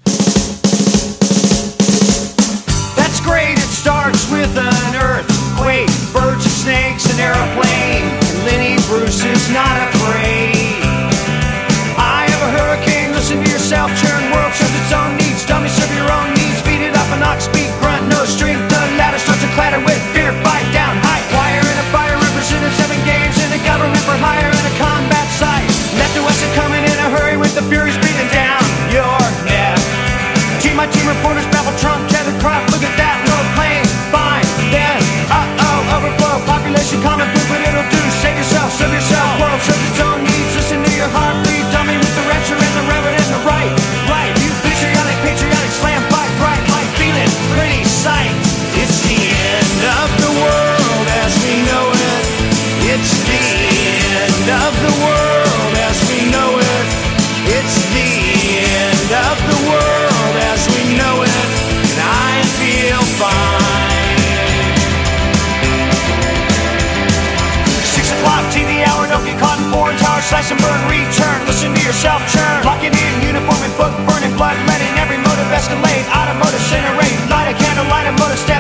That's 2.96 3.20
great. 3.20 3.59
It 3.59 3.68
starts 3.68 4.31
with 4.31 4.57
an 4.57 4.94
earthquake, 4.94 5.28
birds 6.68 6.76
and 6.76 7.00
snakes, 7.00 7.04
an 7.12 7.20
airplane. 7.20 8.04
Lenny 8.44 8.76
Bruce 8.87 9.24
is 9.24 9.48
not 9.50 9.76
afraid. 9.88 10.83
I 11.96 12.26
have 12.28 12.42
a 12.42 12.50
hurricane. 12.59 13.12
Listen 13.12 13.42
to 13.42 13.50
yourself. 13.50 13.90
Churn 14.00 14.22
world 14.33 14.52
serves 14.54 14.74
its 14.76 14.92
own 14.92 15.16
needs. 15.16 15.44
Dummy 15.46 15.68
serve 15.68 15.92
your 15.94 16.11
own 16.11 16.28
needs. 16.35 16.61
Beat 16.62 16.83
it 16.83 16.94
up 16.94 17.09
an 17.12 17.22
ox 17.22 17.44
speed 17.44 17.70
grunt. 17.81 18.09
No 18.09 18.24
strength. 18.24 18.68
The 18.68 18.81
ladder 18.96 19.18
starts 19.18 19.42
to 19.42 19.48
clatter 19.54 19.81
with 19.85 20.08
Listen 71.59 71.75
to 71.75 71.83
yourself 71.83 72.23
churn. 72.31 72.62
Locking 72.62 72.94
in 72.94 73.12
uniform 73.18 73.59
and 73.66 73.75
book, 73.75 73.90
burning 74.07 74.31
blood, 74.38 74.55
letting 74.71 74.94
every 74.94 75.18
motive 75.18 75.51
escalate. 75.51 76.07
Automotive 76.14 76.62
incinerate, 76.62 77.18
light 77.27 77.51
a 77.51 77.55
candle, 77.59 77.83
light 77.90 78.07
a 78.07 78.14
motor, 78.14 78.38
step 78.38 78.58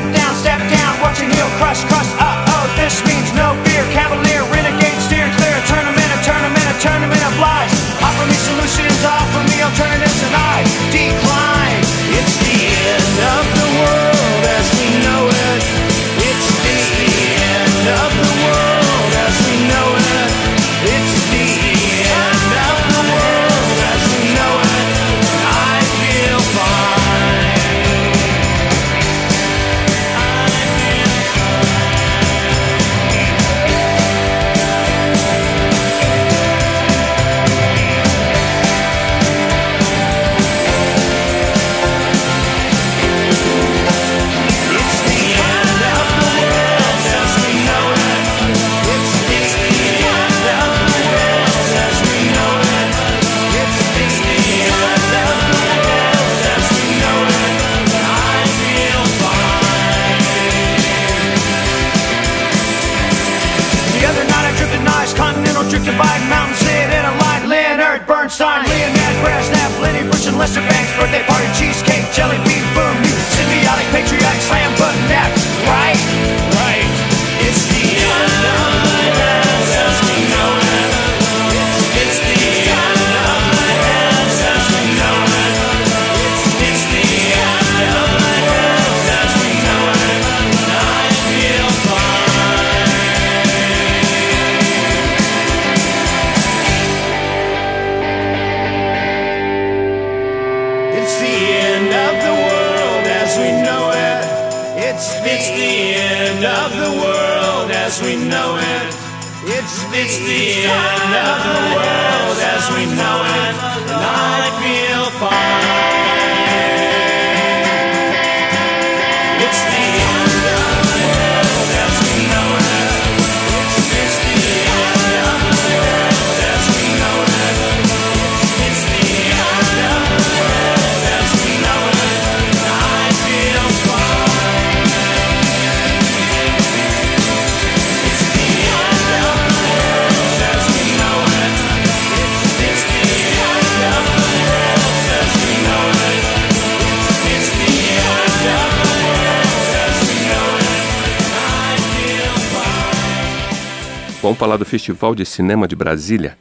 Vamos 154.28 154.40
falar 154.40 154.58
do 154.58 154.64
Festival 154.66 155.14
de 155.14 155.24
Cinema 155.24 155.66
de 155.66 155.74
Brasília. 155.74 156.36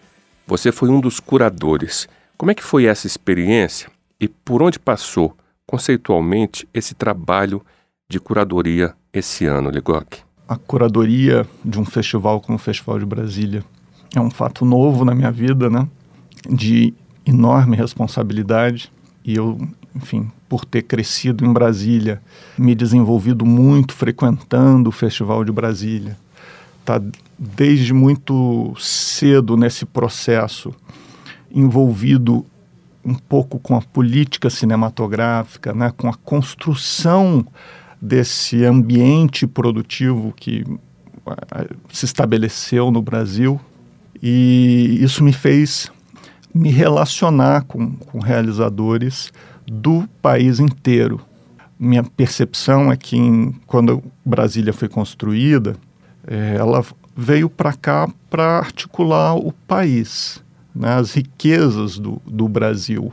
Você 0.46 0.74
foi 0.74 0.90
um 0.90 1.00
dos 1.00 1.22
curadores. 1.22 2.06
Como 2.38 2.52
é 2.52 2.54
que 2.54 2.62
foi 2.62 2.84
essa 2.84 3.08
experiência 3.08 3.90
e 4.20 4.28
por 4.28 4.62
onde 4.62 4.78
passou, 4.78 5.34
conceitualmente, 5.66 6.68
esse 6.74 6.94
trabalho 6.94 7.62
de 8.10 8.20
curadoria 8.20 8.94
esse 9.14 9.46
ano, 9.46 9.70
Ligoc? 9.70 10.18
A 10.50 10.58
curadoria 10.58 11.48
de 11.64 11.80
um 11.80 11.86
festival 11.86 12.42
como 12.42 12.58
o 12.58 12.60
Festival 12.60 13.00
de 13.00 13.06
Brasília 13.06 13.64
é 14.14 14.20
um 14.20 14.30
fato 14.30 14.66
novo 14.66 15.06
na 15.06 15.16
minha 15.16 15.32
vida, 15.32 15.70
né? 15.70 15.88
De 16.46 16.94
enorme 17.26 17.78
responsabilidade. 17.78 18.92
E 19.24 19.34
eu, 19.34 19.58
enfim, 19.96 20.30
por 20.50 20.66
ter 20.66 20.82
crescido 20.82 21.46
em 21.46 21.54
Brasília, 21.54 22.22
me 22.58 22.76
desenvolvido 22.76 23.46
muito 23.46 23.94
frequentando 23.94 24.90
o 24.90 24.92
Festival 24.92 25.46
de 25.46 25.54
Brasília, 25.54 26.18
tá 26.84 27.02
desde 27.38 27.94
muito 27.94 28.74
cedo 28.78 29.56
nesse 29.56 29.86
processo 29.86 30.74
envolvido 31.52 32.46
um 33.06 33.14
pouco 33.14 33.58
com 33.60 33.76
a 33.76 33.82
política 33.82 34.50
cinematográfica, 34.50 35.74
né, 35.74 35.94
com 35.96 36.10
a 36.10 36.14
construção 36.14 37.46
desse 38.02 38.66
ambiente 38.66 39.48
produtivo 39.48 40.34
que 40.36 40.66
se 41.92 42.06
estabeleceu 42.06 42.92
no 42.92 43.02
Brasil. 43.02 43.60
E 44.22 44.98
isso 45.02 45.24
me 45.24 45.32
fez 45.32 45.92
me 46.54 46.70
relacionar 46.70 47.64
com, 47.64 47.92
com 47.92 48.20
realizadores 48.20 49.32
do 49.66 50.08
país 50.22 50.60
inteiro. 50.60 51.22
Minha 51.80 52.04
percepção 52.04 52.92
é 52.92 52.98
que 52.98 53.16
em, 53.16 53.54
quando 53.68 54.04
Brasília 54.26 54.74
foi 54.74 54.90
construída, 54.90 55.76
eh, 56.26 56.56
ela 56.58 56.84
veio 57.18 57.50
para 57.50 57.74
cá 57.74 58.08
para 58.30 58.60
articular 58.60 59.36
o 59.36 59.52
país, 59.52 60.44
né, 60.76 60.94
as 60.94 61.16
riquezas 61.16 61.98
do, 61.98 62.22
do 62.28 62.48
Brasil. 62.48 63.12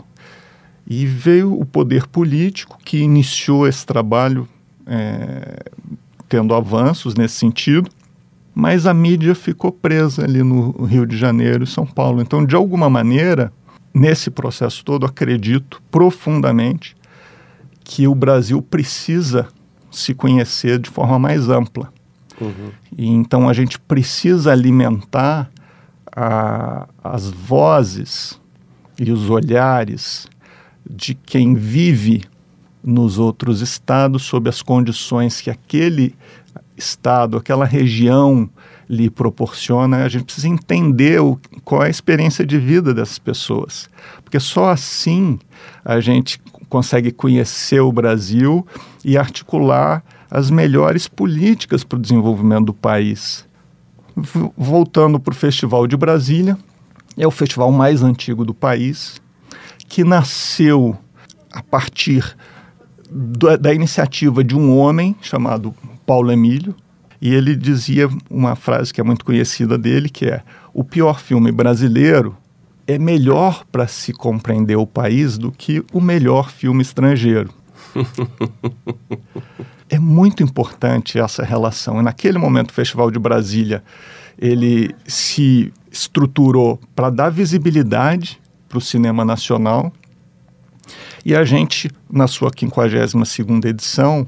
E 0.87 1.07
veio 1.07 1.59
o 1.59 1.65
poder 1.65 2.07
político 2.07 2.79
que 2.85 2.99
iniciou 2.99 3.67
esse 3.67 3.87
trabalho 3.87 4.47
é, 4.87 5.65
tendo 6.29 6.55
avanços 6.55 7.15
nesse 7.15 7.37
sentido, 7.37 7.89
mas 8.55 8.87
a 8.87 8.93
mídia 8.93 9.35
ficou 9.35 9.73
presa 9.73 10.23
ali 10.23 10.43
no 10.43 10.85
Rio 10.85 11.07
de 11.07 11.17
Janeiro 11.17 11.65
e 11.65 11.67
São 11.67 11.87
Paulo. 11.87 12.21
Então, 12.21 12.45
de 12.45 12.55
alguma 12.55 12.91
maneira, 12.91 13.51
nesse 13.95 14.31
processo 14.31 14.85
todo, 14.85 15.07
acredito 15.07 15.83
profundamente 15.91 16.95
que 17.83 18.07
o 18.07 18.15
Brasil 18.15 18.61
precisa 18.61 19.49
se 19.91 20.13
conhecer 20.13 20.79
de 20.79 20.91
forma 20.91 21.19
mais 21.19 21.49
ampla. 21.49 21.91
E 22.97 23.07
então 23.09 23.49
a 23.49 23.53
gente 23.53 23.79
precisa 23.79 24.53
alimentar 24.53 25.51
a- 26.15 26.87
as 27.03 27.31
vozes 27.31 28.41
e 28.99 29.11
os 29.11 29.29
olhares 29.31 30.27
de 30.89 31.15
quem 31.15 31.55
vive 31.55 32.23
nos 32.83 33.19
outros 33.19 33.61
estados 33.61 34.23
sob 34.25 34.49
as 34.49 34.61
condições 34.63 35.41
que 35.41 35.51
aquele 35.51 36.15
estado, 36.77 37.37
aquela 37.37 37.65
região 37.65 38.49
lhe 38.89 39.09
proporciona. 39.09 40.05
A 40.05 40.09
gente 40.09 40.25
precisa 40.25 40.49
entender 40.49 41.21
o, 41.21 41.39
qual 41.65 41.83
é 41.83 41.87
a 41.87 41.91
experiência 41.91 42.45
de 42.45 42.59
vida 42.59 42.93
dessas 42.93 43.19
pessoas, 43.19 43.89
porque 44.23 44.39
só 44.39 44.71
assim 44.71 45.39
a 45.85 46.01
gente 46.01 46.39
consegue 46.69 47.11
conhecer 47.11 47.81
o 47.81 47.91
Brasil 47.93 48.67
e 49.05 49.17
articular 49.17 50.05
as 50.31 50.51
melhores 50.51 51.09
políticas 51.09 51.85
para 51.85 51.99
o 51.99 52.03
desenvolvimento 52.03 52.67
do 52.67 52.75
país. 52.75 53.45
V- 54.17 54.51
voltando 54.57 55.19
para 55.19 55.33
o 55.33 55.37
Festival 55.37 55.87
de 55.87 55.97
Brasília, 55.97 56.57
é 57.17 57.27
o 57.27 57.31
festival 57.31 57.71
mais 57.71 58.03
antigo 58.03 58.45
do 58.45 58.55
país, 58.55 59.21
que 59.89 60.03
nasceu 60.03 60.97
a 61.53 61.63
partir 61.63 62.37
da, 63.11 63.57
da 63.57 63.73
iniciativa 63.73 64.43
de 64.43 64.57
um 64.57 64.77
homem 64.77 65.15
chamado 65.21 65.75
Paulo 66.05 66.33
Emílio, 66.33 66.75
e 67.21 67.33
ele 67.33 67.55
dizia 67.55 68.09
uma 68.29 68.57
frase 68.57 68.93
que 68.93 69.01
é 69.01 69.05
muito 69.05 69.25
conhecida 69.25 69.79
dele, 69.79 70.09
que 70.09 70.27
é: 70.27 70.43
o 70.73 70.83
pior 70.85 71.21
filme 71.21 71.51
brasileiro 71.53 72.37
é 72.87 72.99
melhor 72.99 73.65
para 73.71 73.87
se 73.87 74.13
compreender 74.13 74.77
o 74.77 74.87
país 74.87 75.39
do 75.39 75.51
que 75.51 75.83
o 75.93 76.01
melhor 76.01 76.51
filme 76.51 76.83
estrangeiro. 76.83 77.51
é 79.89 79.99
muito 79.99 80.43
importante 80.43 81.19
essa 81.19 81.45
relação. 81.45 82.01
E 82.01 82.03
naquele 82.03 82.39
momento, 82.39 82.71
o 82.71 82.75
Festival 82.75 83.11
de 83.11 83.19
Brasília 83.19 83.83
ele 84.39 84.95
se 85.07 85.73
estruturou 85.91 86.79
para 86.95 87.11
dar 87.11 87.31
visibilidade 87.31 88.41
para 88.69 88.79
o 88.79 88.81
cinema 88.81 89.25
nacional. 89.25 89.93
E 91.25 91.35
a 91.35 91.45
gente, 91.45 91.91
na 92.11 92.27
sua 92.27 92.51
52ª 92.51 93.65
edição, 93.67 94.27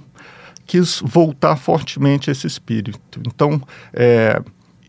quis 0.64 1.00
voltar 1.04 1.56
fortemente 1.56 2.30
esse 2.30 2.46
espírito. 2.46 3.20
Então, 3.26 3.60
é, 3.92 4.40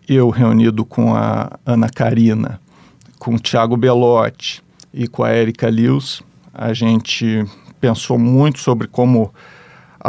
eu 0.07 0.29
reunido 0.29 0.85
com 0.85 1.15
a 1.15 1.59
Ana 1.65 1.89
Karina, 1.89 2.59
com 3.19 3.35
o 3.35 3.39
Tiago 3.39 3.75
Belotti 3.75 4.63
e 4.93 5.07
com 5.07 5.23
a 5.23 5.29
Érica 5.29 5.69
Lewis, 5.69 6.21
a 6.53 6.73
gente 6.73 7.45
pensou 7.79 8.17
muito 8.17 8.59
sobre 8.59 8.87
como 8.87 9.33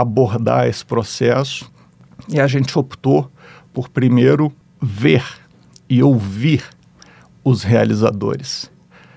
abordar 0.01 0.67
esse 0.67 0.85
processo 0.85 1.71
e 2.29 2.41
a 2.41 2.47
gente 2.47 2.79
optou 2.79 3.31
por 3.73 3.89
primeiro 3.89 4.53
ver 4.81 5.25
e 5.89 6.03
ouvir 6.03 6.65
os 7.43 7.63
realizadores, 7.63 8.71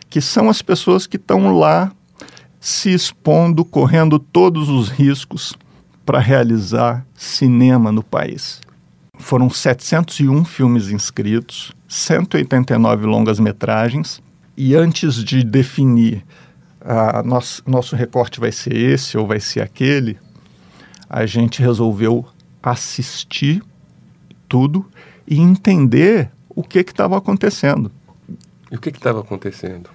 que 0.10 0.22
são 0.22 0.50
as 0.50 0.62
pessoas 0.62 1.06
que 1.06 1.18
estão 1.18 1.58
lá 1.58 1.92
se 2.60 2.94
expondo, 2.94 3.66
correndo 3.66 4.18
todos 4.18 4.70
os 4.70 4.90
riscos 4.90 5.54
para 6.06 6.20
realizar 6.20 7.06
cinema 7.14 7.92
no 7.92 8.04
país. 8.04 8.62
Foram 9.18 9.50
701 9.50 10.46
filmes 10.46 10.90
inscritos, 10.90 11.74
189 11.88 13.06
longas-metragens, 13.06 14.22
e 14.58 14.76
antes 14.76 15.24
de 15.24 15.44
definir 15.44 16.24
ah, 16.82 17.22
nosso, 17.24 17.64
nosso 17.68 17.96
recorte 17.96 18.40
vai 18.40 18.52
ser 18.52 18.76
esse 18.76 19.18
ou 19.18 19.28
vai 19.28 19.40
ser 19.40 19.62
aquele, 19.62 20.18
a 21.12 21.26
gente 21.26 21.62
resolveu 21.62 22.26
assistir 22.64 23.62
tudo 24.48 24.86
e 25.28 25.40
entender 25.40 26.32
o 26.50 26.64
que 26.64 26.80
estava 26.80 27.18
acontecendo. 27.18 27.92
E 28.72 28.76
o 28.76 28.80
que 28.80 28.90
estava 28.90 29.20
acontecendo? 29.20 29.90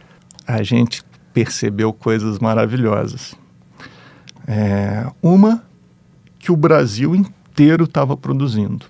a 0.47 0.63
gente 0.63 1.03
percebeu 1.35 1.93
coisas 1.93 2.39
maravilhosas. 2.39 3.35
É, 4.47 5.07
uma 5.21 5.65
que 6.39 6.53
o 6.53 6.57
Brasil 6.57 7.15
inteiro 7.15 7.85
estava 7.85 8.17
produzindo. 8.17 8.87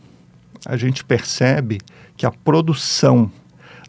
A 0.67 0.77
gente 0.77 1.03
percebe 1.03 1.81
que 2.17 2.27
a 2.27 2.31
produção 2.31 3.31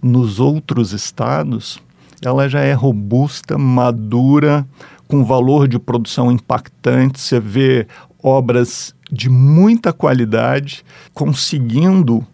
nos 0.02 0.40
outros 0.40 0.94
estados 0.94 1.80
ela 2.24 2.48
já 2.48 2.62
é 2.62 2.74
robusta, 2.74 3.58
madura, 3.58 4.66
com 5.08 5.24
valor 5.24 5.68
de 5.68 5.78
produção 5.78 6.32
impactante. 6.32 7.20
Você 7.20 7.40
vê 7.40 7.88
obras 8.28 8.94
de 9.12 9.30
muita 9.30 9.94
qualidade 9.94 10.84
conseguindo 11.14 12.26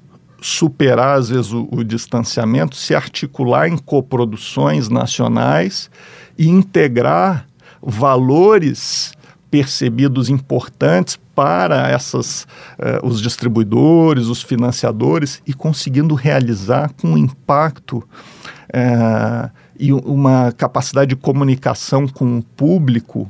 superar, 0.42 1.18
às 1.18 1.30
vezes, 1.30 1.54
o, 1.54 1.68
o 1.72 1.84
distanciamento, 1.84 2.76
se 2.76 2.94
articular 2.94 3.68
em 3.68 3.78
coproduções 3.78 4.90
nacionais 4.90 5.90
e 6.38 6.50
integrar 6.50 7.48
valores 7.82 9.14
percebidos 9.50 10.30
importantes 10.30 11.18
para 11.36 11.90
essas, 11.90 12.48
uh, 12.80 13.08
os 13.08 13.22
distribuidores, 13.22 14.26
os 14.26 14.42
financiadores 14.42 15.42
e 15.46 15.54
conseguindo 15.54 16.16
realizar 16.16 16.92
com 17.00 17.18
impacto 17.18 17.98
uh, 17.98 19.50
e 19.80 19.94
uma 19.94 20.52
capacidade 20.52 21.10
de 21.10 21.16
comunicação 21.16 22.08
com 22.08 22.40
o 22.40 22.44
público 22.44 23.30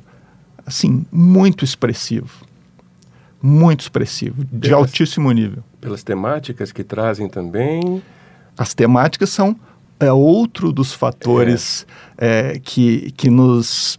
assim 0.65 1.05
muito 1.11 1.65
expressivo 1.65 2.52
muito 3.45 3.81
expressivo, 3.81 4.45
de 4.45 4.69
pelas, 4.69 4.87
altíssimo 4.87 5.29
nível. 5.33 5.61
Pelas 5.81 6.01
temáticas 6.01 6.71
que 6.71 6.81
trazem 6.81 7.27
também. 7.27 8.01
As 8.57 8.73
temáticas 8.73 9.31
são 9.31 9.59
é, 9.99 10.09
outro 10.13 10.71
dos 10.71 10.93
fatores 10.93 11.85
é. 12.17 12.53
É, 12.53 12.59
que, 12.59 13.11
que 13.11 13.29
nos 13.29 13.97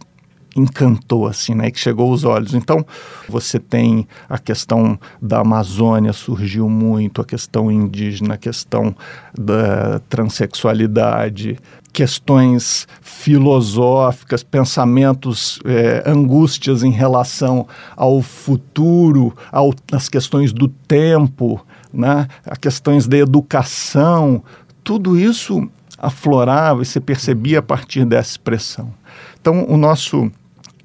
encantou 0.55 1.27
assim, 1.27 1.53
né, 1.53 1.69
que 1.69 1.79
chegou 1.79 2.11
aos 2.11 2.23
olhos. 2.23 2.53
Então, 2.53 2.85
você 3.27 3.59
tem 3.59 4.07
a 4.29 4.39
questão 4.39 4.97
da 5.21 5.39
Amazônia 5.39 6.13
surgiu 6.13 6.69
muito, 6.69 7.21
a 7.21 7.25
questão 7.25 7.69
indígena, 7.69 8.35
a 8.35 8.37
questão 8.37 8.95
da 9.37 9.99
transexualidade, 10.07 11.57
questões 11.91 12.87
filosóficas, 13.01 14.43
pensamentos, 14.43 15.59
é, 15.65 16.03
angústias 16.05 16.83
em 16.83 16.91
relação 16.91 17.67
ao 17.95 18.21
futuro, 18.21 19.35
ao, 19.51 19.73
às 19.91 20.09
questões 20.09 20.53
do 20.53 20.67
tempo, 20.67 21.65
né, 21.93 22.27
as 22.45 22.57
questões 22.57 23.07
da 23.07 23.17
educação, 23.17 24.43
tudo 24.83 25.17
isso 25.17 25.69
aflorava 25.97 26.83
e 26.83 26.85
se 26.85 26.99
percebia 26.99 27.59
a 27.59 27.63
partir 27.63 28.05
dessa 28.05 28.31
expressão. 28.31 28.93
Então, 29.39 29.65
o 29.67 29.77
nosso 29.77 30.31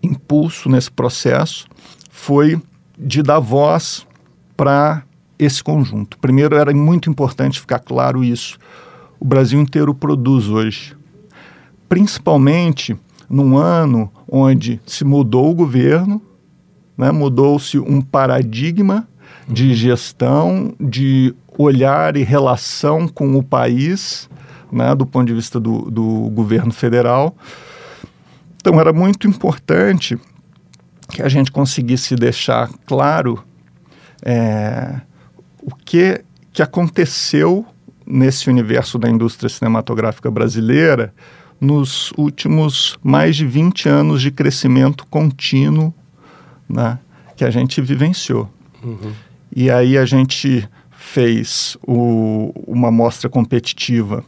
impulso 0.03 0.69
nesse 0.69 0.91
processo 0.91 1.67
foi 2.11 2.61
de 2.99 3.23
dar 3.23 3.41
voz 3.41 4.07
para 4.57 5.03
esse 5.39 5.63
conjunto. 5.63 6.19
Primeiro, 6.19 6.57
era 6.57 6.73
muito 6.75 7.09
importante 7.09 7.61
ficar 7.61 7.79
claro 7.79 8.23
isso. 8.23 8.59
O 9.19 9.25
Brasil 9.25 9.61
inteiro 9.61 9.95
produz 9.95 10.49
hoje 10.49 11.01
principalmente 11.91 12.97
num 13.29 13.59
ano 13.59 14.11
onde 14.31 14.81
se 14.87 15.05
mudou 15.05 15.51
o 15.51 15.55
governo, 15.55 16.23
né, 16.97 17.11
mudou-se 17.11 17.81
um 17.81 18.01
paradigma 18.01 19.09
de 19.49 19.75
gestão, 19.75 20.73
de 20.79 21.35
olhar 21.59 22.17
e 22.17 22.23
relação 22.23 23.09
com 23.09 23.37
o 23.37 23.43
país, 23.43 24.31
né, 24.71 24.95
do 24.95 25.05
ponto 25.05 25.27
de 25.27 25.35
vista 25.35 25.59
do, 25.59 25.91
do 25.91 26.31
governo 26.31 26.73
federal. 26.73 27.35
Então, 28.61 28.79
era 28.79 28.92
muito 28.92 29.27
importante 29.27 30.18
que 31.09 31.23
a 31.23 31.29
gente 31.29 31.51
conseguisse 31.51 32.14
deixar 32.14 32.68
claro 32.87 33.42
é, 34.23 35.01
o 35.62 35.75
que, 35.75 36.23
que 36.53 36.62
aconteceu 36.62 37.64
nesse 38.07 38.51
universo 38.51 38.99
da 38.99 39.09
indústria 39.09 39.49
cinematográfica 39.49 40.31
brasileira 40.31 41.12
nos 41.59 42.12
últimos 42.18 42.99
mais 43.03 43.37
de 43.37 43.46
20 43.46 43.88
anos 43.88 44.20
de 44.20 44.31
crescimento 44.31 45.07
contínuo 45.07 45.92
né, 46.68 46.99
que 47.37 47.44
a 47.44 47.51
gente 47.51 47.81
vivenciou. 47.81 48.49
Uhum. 48.83 49.12
E 49.55 49.70
aí 49.70 49.96
a 49.96 50.05
gente 50.05 50.68
fez 50.90 51.79
o, 51.87 52.53
uma 52.66 52.90
mostra 52.90 53.29
competitiva 53.29 54.23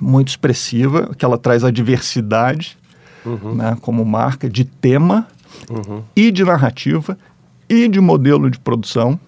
muito 0.00 0.28
expressiva, 0.28 1.14
que 1.16 1.24
ela 1.24 1.38
traz 1.38 1.62
a 1.62 1.70
diversidade 1.70 2.76
uhum. 3.24 3.54
né, 3.54 3.76
como 3.80 4.04
marca 4.04 4.48
de 4.48 4.64
tema 4.64 5.26
uhum. 5.70 6.02
e 6.14 6.30
de 6.30 6.44
narrativa 6.44 7.18
e 7.68 7.88
de 7.88 8.00
modelo 8.00 8.50
de 8.50 8.58
produção. 8.58 9.18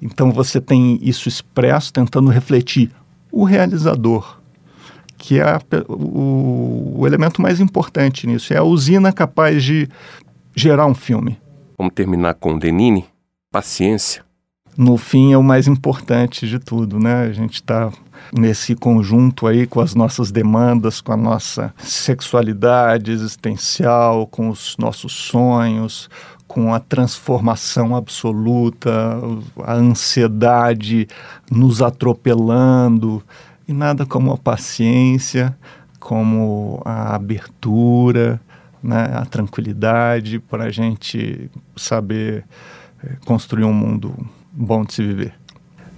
Então 0.00 0.30
você 0.32 0.60
tem 0.60 0.98
isso 1.02 1.28
expresso, 1.28 1.92
tentando 1.92 2.30
refletir 2.30 2.90
o 3.32 3.44
realizador, 3.44 4.38
que 5.16 5.40
é 5.40 5.42
a, 5.42 5.60
o, 5.88 7.00
o 7.00 7.06
elemento 7.06 7.40
mais 7.40 7.60
importante 7.60 8.26
nisso. 8.26 8.52
É 8.52 8.58
a 8.58 8.62
usina 8.62 9.12
capaz 9.12 9.62
de 9.62 9.88
gerar 10.54 10.86
um 10.86 10.94
filme. 10.94 11.38
Vamos 11.76 11.94
terminar 11.94 12.34
com 12.34 12.58
Denini. 12.58 13.04
Paciência. 13.50 14.24
No 14.76 14.96
fim 14.96 15.32
é 15.32 15.38
o 15.38 15.42
mais 15.42 15.68
importante 15.68 16.48
de 16.48 16.58
tudo, 16.58 16.98
né? 16.98 17.22
A 17.22 17.32
gente 17.32 17.54
está 17.54 17.92
nesse 18.36 18.74
conjunto 18.74 19.46
aí 19.46 19.68
com 19.68 19.80
as 19.80 19.94
nossas 19.94 20.32
demandas, 20.32 21.00
com 21.00 21.12
a 21.12 21.16
nossa 21.16 21.72
sexualidade 21.78 23.12
existencial, 23.12 24.26
com 24.26 24.48
os 24.48 24.76
nossos 24.76 25.12
sonhos, 25.12 26.10
com 26.48 26.74
a 26.74 26.80
transformação 26.80 27.94
absoluta, 27.94 28.90
a 29.62 29.74
ansiedade 29.74 31.06
nos 31.48 31.80
atropelando. 31.80 33.22
E 33.68 33.72
nada 33.72 34.04
como 34.04 34.32
a 34.32 34.36
paciência, 34.36 35.56
como 36.00 36.82
a 36.84 37.14
abertura, 37.14 38.40
né, 38.82 39.08
a 39.14 39.24
tranquilidade 39.24 40.40
para 40.40 40.64
a 40.64 40.70
gente 40.70 41.48
saber 41.76 42.44
eh, 43.02 43.16
construir 43.24 43.64
um 43.64 43.72
mundo 43.72 44.14
bom 44.54 44.84
de 44.84 44.94
se 44.94 45.02
viver. 45.02 45.34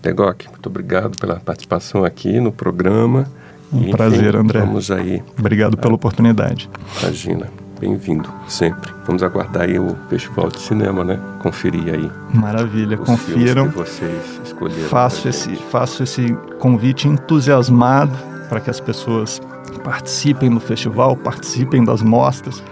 Tegoc, 0.00 0.46
muito 0.48 0.66
obrigado 0.68 1.18
pela 1.18 1.36
participação 1.36 2.04
aqui 2.04 2.40
no 2.40 2.50
programa. 2.50 3.26
Um 3.72 3.82
e, 3.82 3.90
prazer, 3.90 4.28
enfim, 4.28 4.38
André. 4.38 4.60
Vamos 4.60 4.90
aí. 4.90 5.22
Obrigado 5.38 5.76
pela 5.76 5.94
oportunidade. 5.94 6.70
Imagina. 7.02 7.50
Bem-vindo 7.78 8.32
sempre. 8.48 8.90
Vamos 9.06 9.22
aguardar 9.22 9.64
aí 9.64 9.78
o 9.78 9.94
Festival 10.08 10.48
de 10.48 10.58
Cinema, 10.60 11.04
né? 11.04 11.20
Conferir 11.42 11.92
aí. 11.92 12.10
Maravilha, 12.32 12.96
confiram. 12.96 13.68
Que 13.68 13.76
vocês 13.76 14.40
escolheram. 14.42 14.88
Faço 14.88 15.28
esse, 15.28 15.54
faço 15.56 16.02
esse 16.02 16.32
convite 16.58 17.06
entusiasmado 17.06 18.16
para 18.48 18.60
que 18.60 18.70
as 18.70 18.80
pessoas 18.80 19.42
participem 19.84 20.48
do 20.48 20.58
festival, 20.58 21.16
participem 21.16 21.84
das 21.84 22.00
mostras 22.00 22.62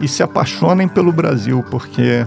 e 0.00 0.08
se 0.08 0.22
apaixonem 0.22 0.88
pelo 0.88 1.12
Brasil, 1.12 1.64
porque 1.70 2.26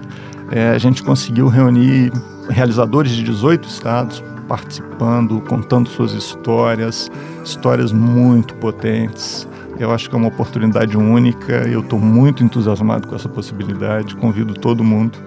é, 0.51 0.69
a 0.69 0.77
gente 0.77 1.03
conseguiu 1.03 1.47
reunir 1.47 2.12
realizadores 2.49 3.12
de 3.12 3.23
18 3.23 3.67
estados 3.67 4.23
participando, 4.47 5.41
contando 5.41 5.89
suas 5.89 6.13
histórias, 6.13 7.12
histórias 7.43 7.91
muito 7.91 8.56
potentes. 8.56 9.47
Eu 9.80 9.91
acho 9.91 10.10
que 10.10 10.15
é 10.15 10.17
uma 10.17 10.30
oportunidade 10.30 10.97
única. 10.97 11.67
Eu 11.67 11.82
estou 11.82 11.99
muito 11.99 12.43
entusiasmado 12.43 13.08
com 13.08 13.15
essa 13.15 13.30
possibilidade. 13.30 14.15
Convido 14.15 14.53
todo 14.53 14.84
mundo 14.84 15.19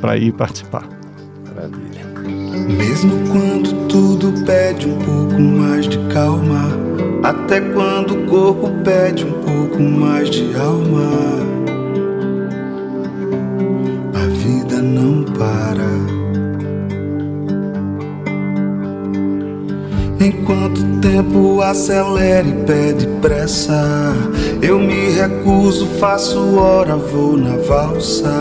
para 0.00 0.16
ir 0.18 0.32
participar. 0.32 0.86
Maravilha. 1.46 2.06
Mesmo 2.68 3.12
quando 3.28 3.88
tudo 3.88 4.44
pede 4.44 4.88
um 4.88 4.98
pouco 4.98 5.40
mais 5.40 5.88
de 5.88 5.98
calma, 6.12 6.68
até 7.22 7.60
quando 7.60 8.14
o 8.14 8.26
corpo 8.26 8.70
pede 8.84 9.24
um 9.24 9.32
pouco 9.32 9.82
mais 9.82 10.28
de 10.28 10.54
alma, 10.54 11.57
para. 15.38 15.88
Enquanto 20.20 20.78
o 20.78 21.00
tempo 21.00 21.62
acelera 21.62 22.46
e 22.46 22.52
pede 22.64 23.06
pressa, 23.22 24.12
eu 24.60 24.78
me 24.78 25.10
recuso, 25.10 25.86
faço 26.00 26.56
hora, 26.56 26.96
vou 26.96 27.36
na 27.36 27.56
valsa. 27.56 28.34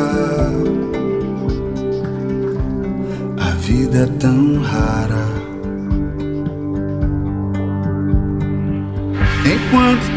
A 3.37 3.49
vida 3.59 3.99
é 3.99 4.05
tão 4.19 4.59
rara. 4.59 5.27
Enquanto 9.45 10.16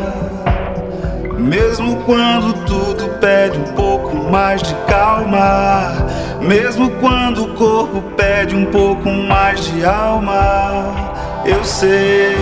Mesmo 1.41 2.03
quando 2.03 2.53
tudo 2.65 3.09
pede 3.19 3.57
um 3.57 3.73
pouco 3.73 4.15
mais 4.15 4.61
de 4.61 4.75
calma, 4.87 6.07
mesmo 6.39 6.91
quando 6.99 7.45
o 7.45 7.55
corpo 7.55 7.99
pede 8.15 8.55
um 8.55 8.65
pouco 8.65 9.09
mais 9.09 9.65
de 9.65 9.83
alma, 9.83 10.93
eu 11.43 11.63
sei, 11.63 12.35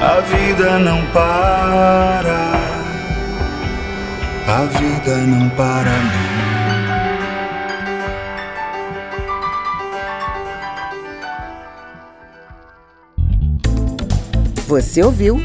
a 0.00 0.20
vida 0.20 0.80
não 0.80 1.00
para. 1.12 2.52
A 4.48 4.64
vida 4.64 5.16
não 5.18 5.48
para. 5.50 5.92
Você 14.66 15.04
ouviu 15.04 15.40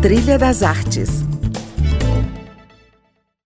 Trilha 0.00 0.38
das 0.38 0.62
Artes 0.62 1.25